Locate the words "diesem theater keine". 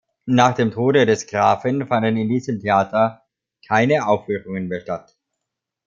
2.27-4.07